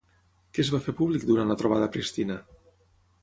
Què 0.53 0.63
es 0.63 0.69
va 0.75 0.79
fer 0.85 0.95
públic 1.01 1.27
durant 1.31 1.53
la 1.53 1.59
trobada 1.63 1.89
a 1.89 1.93
Pristina? 1.97 2.39